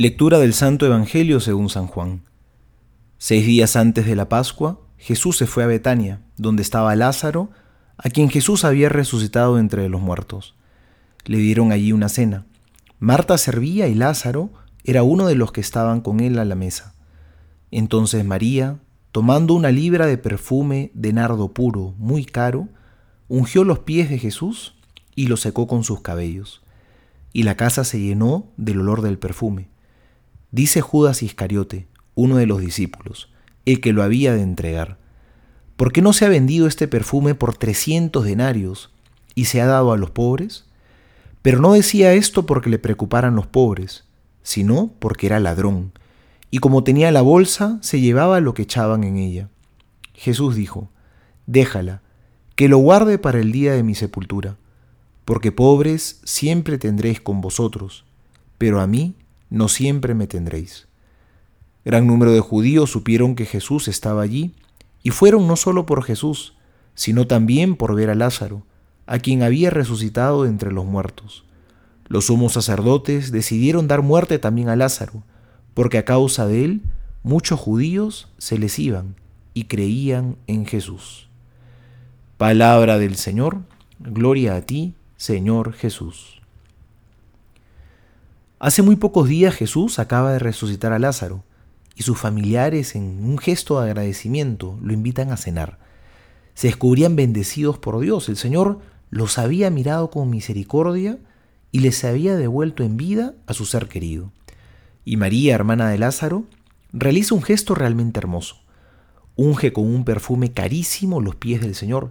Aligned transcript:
Lectura 0.00 0.38
del 0.38 0.54
Santo 0.54 0.86
Evangelio 0.86 1.40
según 1.40 1.68
San 1.70 1.88
Juan. 1.88 2.22
Seis 3.18 3.44
días 3.44 3.74
antes 3.74 4.06
de 4.06 4.14
la 4.14 4.28
Pascua, 4.28 4.78
Jesús 4.96 5.36
se 5.36 5.48
fue 5.48 5.64
a 5.64 5.66
Betania, 5.66 6.20
donde 6.36 6.62
estaba 6.62 6.94
Lázaro, 6.94 7.50
a 7.96 8.08
quien 8.08 8.30
Jesús 8.30 8.64
había 8.64 8.88
resucitado 8.90 9.58
entre 9.58 9.88
los 9.88 10.00
muertos. 10.00 10.54
Le 11.24 11.38
dieron 11.38 11.72
allí 11.72 11.90
una 11.90 12.08
cena. 12.08 12.46
Marta 13.00 13.36
servía 13.38 13.88
y 13.88 13.96
Lázaro 13.96 14.50
era 14.84 15.02
uno 15.02 15.26
de 15.26 15.34
los 15.34 15.50
que 15.50 15.60
estaban 15.60 16.00
con 16.00 16.20
él 16.20 16.38
a 16.38 16.44
la 16.44 16.54
mesa. 16.54 16.94
Entonces 17.72 18.24
María, 18.24 18.78
tomando 19.10 19.52
una 19.54 19.72
libra 19.72 20.06
de 20.06 20.16
perfume 20.16 20.92
de 20.94 21.12
nardo 21.12 21.52
puro, 21.52 21.96
muy 21.98 22.24
caro, 22.24 22.68
ungió 23.26 23.64
los 23.64 23.80
pies 23.80 24.10
de 24.10 24.20
Jesús 24.20 24.76
y 25.16 25.26
los 25.26 25.40
secó 25.40 25.66
con 25.66 25.82
sus 25.82 26.02
cabellos. 26.02 26.62
Y 27.32 27.42
la 27.42 27.56
casa 27.56 27.82
se 27.82 27.98
llenó 27.98 28.46
del 28.56 28.78
olor 28.78 29.02
del 29.02 29.18
perfume. 29.18 29.66
Dice 30.50 30.80
Judas 30.80 31.22
Iscariote, 31.22 31.88
uno 32.14 32.36
de 32.36 32.46
los 32.46 32.60
discípulos, 32.60 33.28
el 33.66 33.82
que 33.82 33.92
lo 33.92 34.02
había 34.02 34.32
de 34.32 34.40
entregar, 34.40 34.96
¿por 35.76 35.92
qué 35.92 36.00
no 36.00 36.14
se 36.14 36.24
ha 36.24 36.30
vendido 36.30 36.66
este 36.66 36.88
perfume 36.88 37.34
por 37.34 37.56
trescientos 37.56 38.24
denarios 38.24 38.90
y 39.34 39.44
se 39.44 39.60
ha 39.60 39.66
dado 39.66 39.92
a 39.92 39.98
los 39.98 40.10
pobres? 40.10 40.64
Pero 41.42 41.60
no 41.60 41.74
decía 41.74 42.14
esto 42.14 42.46
porque 42.46 42.70
le 42.70 42.78
preocuparan 42.78 43.36
los 43.36 43.46
pobres, 43.46 44.04
sino 44.42 44.90
porque 44.98 45.26
era 45.26 45.38
ladrón, 45.38 45.92
y 46.50 46.58
como 46.58 46.82
tenía 46.82 47.12
la 47.12 47.20
bolsa, 47.20 47.78
se 47.82 48.00
llevaba 48.00 48.40
lo 48.40 48.54
que 48.54 48.62
echaban 48.62 49.04
en 49.04 49.18
ella. 49.18 49.50
Jesús 50.14 50.56
dijo, 50.56 50.88
Déjala, 51.46 52.00
que 52.56 52.68
lo 52.68 52.78
guarde 52.78 53.18
para 53.18 53.38
el 53.38 53.52
día 53.52 53.74
de 53.74 53.82
mi 53.82 53.94
sepultura, 53.94 54.56
porque 55.26 55.52
pobres 55.52 56.22
siempre 56.24 56.78
tendréis 56.78 57.20
con 57.20 57.42
vosotros, 57.42 58.06
pero 58.56 58.80
a 58.80 58.86
mí 58.86 59.14
no 59.50 59.68
siempre 59.68 60.14
me 60.14 60.26
tendréis. 60.26 60.88
Gran 61.84 62.06
número 62.06 62.32
de 62.32 62.40
judíos 62.40 62.90
supieron 62.90 63.34
que 63.34 63.46
Jesús 63.46 63.88
estaba 63.88 64.22
allí, 64.22 64.54
y 65.02 65.10
fueron 65.10 65.46
no 65.46 65.56
solo 65.56 65.86
por 65.86 66.02
Jesús, 66.02 66.54
sino 66.94 67.26
también 67.26 67.76
por 67.76 67.94
ver 67.94 68.10
a 68.10 68.14
Lázaro, 68.14 68.64
a 69.06 69.18
quien 69.20 69.42
había 69.42 69.70
resucitado 69.70 70.44
entre 70.44 70.72
los 70.72 70.84
muertos. 70.84 71.44
Los 72.08 72.26
sumos 72.26 72.54
sacerdotes 72.54 73.32
decidieron 73.32 73.88
dar 73.88 74.02
muerte 74.02 74.38
también 74.38 74.68
a 74.68 74.76
Lázaro, 74.76 75.22
porque 75.74 75.98
a 75.98 76.04
causa 76.04 76.46
de 76.46 76.64
él 76.64 76.82
muchos 77.22 77.60
judíos 77.60 78.28
se 78.38 78.58
les 78.58 78.78
iban 78.78 79.14
y 79.54 79.64
creían 79.64 80.36
en 80.46 80.66
Jesús. 80.66 81.28
Palabra 82.36 82.98
del 82.98 83.16
Señor, 83.16 83.58
gloria 83.98 84.56
a 84.56 84.62
ti, 84.62 84.94
Señor 85.16 85.72
Jesús. 85.72 86.37
Hace 88.60 88.82
muy 88.82 88.96
pocos 88.96 89.28
días 89.28 89.54
Jesús 89.54 90.00
acaba 90.00 90.32
de 90.32 90.40
resucitar 90.40 90.92
a 90.92 90.98
Lázaro 90.98 91.44
y 91.94 92.02
sus 92.02 92.18
familiares 92.18 92.96
en 92.96 93.24
un 93.24 93.38
gesto 93.38 93.80
de 93.80 93.86
agradecimiento 93.86 94.76
lo 94.82 94.92
invitan 94.92 95.30
a 95.30 95.36
cenar. 95.36 95.78
Se 96.54 96.66
descubrían 96.66 97.14
bendecidos 97.14 97.78
por 97.78 98.00
Dios. 98.00 98.28
El 98.28 98.36
Señor 98.36 98.80
los 99.10 99.38
había 99.38 99.70
mirado 99.70 100.10
con 100.10 100.28
misericordia 100.28 101.20
y 101.70 101.78
les 101.78 102.02
había 102.02 102.34
devuelto 102.34 102.82
en 102.82 102.96
vida 102.96 103.34
a 103.46 103.54
su 103.54 103.64
ser 103.64 103.86
querido. 103.86 104.32
Y 105.04 105.18
María, 105.18 105.54
hermana 105.54 105.88
de 105.90 105.98
Lázaro, 105.98 106.42
realiza 106.92 107.36
un 107.36 107.42
gesto 107.42 107.76
realmente 107.76 108.18
hermoso. 108.18 108.56
Unge 109.36 109.72
con 109.72 109.86
un 109.86 110.04
perfume 110.04 110.50
carísimo 110.50 111.20
los 111.20 111.36
pies 111.36 111.60
del 111.60 111.76
Señor. 111.76 112.10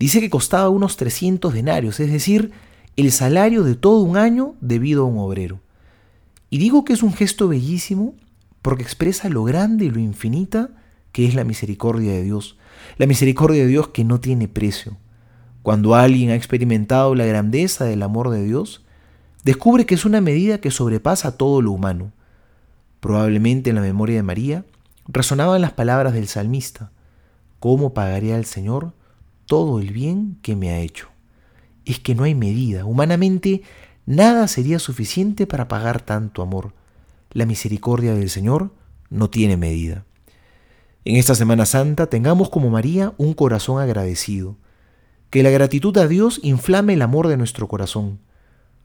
Dice 0.00 0.20
que 0.20 0.30
costaba 0.30 0.68
unos 0.68 0.96
300 0.96 1.54
denarios, 1.54 2.00
es 2.00 2.10
decir, 2.10 2.50
el 2.96 3.12
salario 3.12 3.62
de 3.62 3.76
todo 3.76 4.00
un 4.00 4.16
año 4.16 4.56
debido 4.60 5.04
a 5.04 5.06
un 5.06 5.18
obrero. 5.18 5.60
Y 6.50 6.58
digo 6.58 6.84
que 6.84 6.92
es 6.92 7.02
un 7.02 7.12
gesto 7.12 7.48
bellísimo 7.48 8.14
porque 8.62 8.82
expresa 8.82 9.28
lo 9.28 9.44
grande 9.44 9.86
y 9.86 9.90
lo 9.90 10.00
infinita 10.00 10.70
que 11.12 11.26
es 11.26 11.34
la 11.34 11.44
misericordia 11.44 12.12
de 12.12 12.22
Dios. 12.22 12.58
La 12.98 13.06
misericordia 13.06 13.62
de 13.62 13.68
Dios 13.68 13.88
que 13.88 14.04
no 14.04 14.20
tiene 14.20 14.48
precio. 14.48 14.96
Cuando 15.62 15.94
alguien 15.94 16.30
ha 16.30 16.34
experimentado 16.34 17.14
la 17.14 17.26
grandeza 17.26 17.84
del 17.84 18.02
amor 18.02 18.30
de 18.30 18.44
Dios, 18.44 18.84
descubre 19.42 19.86
que 19.86 19.94
es 19.94 20.04
una 20.04 20.20
medida 20.20 20.60
que 20.60 20.70
sobrepasa 20.70 21.36
todo 21.36 21.62
lo 21.62 21.72
humano. 21.72 22.12
Probablemente 23.00 23.70
en 23.70 23.76
la 23.76 23.82
memoria 23.82 24.16
de 24.16 24.22
María 24.22 24.64
resonaban 25.08 25.60
las 25.60 25.72
palabras 25.72 26.12
del 26.12 26.28
salmista, 26.28 26.92
¿cómo 27.60 27.94
pagaré 27.94 28.34
al 28.34 28.44
Señor 28.44 28.92
todo 29.46 29.80
el 29.80 29.92
bien 29.92 30.38
que 30.42 30.54
me 30.54 30.70
ha 30.70 30.80
hecho? 30.80 31.08
Es 31.84 31.98
que 31.98 32.14
no 32.14 32.24
hay 32.24 32.34
medida. 32.34 32.84
Humanamente 32.84 33.62
Nada 34.06 34.46
sería 34.46 34.78
suficiente 34.78 35.48
para 35.48 35.66
pagar 35.66 36.00
tanto 36.00 36.40
amor. 36.40 36.72
La 37.32 37.44
misericordia 37.44 38.14
del 38.14 38.30
Señor 38.30 38.72
no 39.10 39.30
tiene 39.30 39.56
medida. 39.56 40.04
En 41.04 41.16
esta 41.16 41.34
Semana 41.34 41.66
Santa 41.66 42.06
tengamos 42.06 42.48
como 42.48 42.70
María 42.70 43.14
un 43.18 43.34
corazón 43.34 43.80
agradecido. 43.82 44.56
Que 45.30 45.42
la 45.42 45.50
gratitud 45.50 45.96
a 45.98 46.06
Dios 46.06 46.38
inflame 46.44 46.92
el 46.92 47.02
amor 47.02 47.26
de 47.26 47.36
nuestro 47.36 47.66
corazón. 47.66 48.20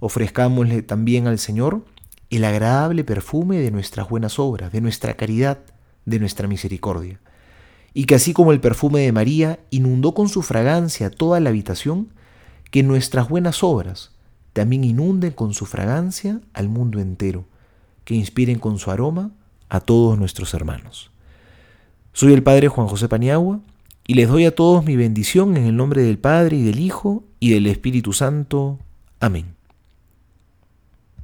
Ofrezcámosle 0.00 0.80
también 0.80 1.26
al 1.26 1.38
Señor 1.38 1.84
el 2.30 2.44
agradable 2.44 3.04
perfume 3.04 3.58
de 3.58 3.70
nuestras 3.70 4.08
buenas 4.08 4.38
obras, 4.38 4.72
de 4.72 4.80
nuestra 4.80 5.12
caridad, 5.14 5.58
de 6.06 6.18
nuestra 6.18 6.48
misericordia. 6.48 7.20
Y 7.92 8.06
que 8.06 8.14
así 8.14 8.32
como 8.32 8.52
el 8.52 8.60
perfume 8.60 9.00
de 9.00 9.12
María 9.12 9.60
inundó 9.68 10.14
con 10.14 10.30
su 10.30 10.40
fragancia 10.40 11.10
toda 11.10 11.38
la 11.40 11.50
habitación, 11.50 12.14
que 12.70 12.82
nuestras 12.82 13.28
buenas 13.28 13.62
obras, 13.62 14.11
también 14.52 14.84
inunden 14.84 15.32
con 15.32 15.54
su 15.54 15.66
fragancia 15.66 16.40
al 16.52 16.68
mundo 16.68 17.00
entero, 17.00 17.46
que 18.04 18.14
inspiren 18.14 18.58
con 18.58 18.78
su 18.78 18.90
aroma 18.90 19.30
a 19.68 19.80
todos 19.80 20.18
nuestros 20.18 20.54
hermanos. 20.54 21.10
Soy 22.12 22.32
el 22.32 22.42
Padre 22.42 22.68
Juan 22.68 22.88
José 22.88 23.08
Paniagua 23.08 23.60
y 24.06 24.14
les 24.14 24.28
doy 24.28 24.44
a 24.44 24.54
todos 24.54 24.84
mi 24.84 24.96
bendición 24.96 25.56
en 25.56 25.64
el 25.64 25.76
nombre 25.76 26.02
del 26.02 26.18
Padre 26.18 26.56
y 26.58 26.62
del 26.62 26.80
Hijo 26.80 27.24
y 27.40 27.50
del 27.50 27.66
Espíritu 27.66 28.12
Santo. 28.12 28.78
Amén. 29.20 29.54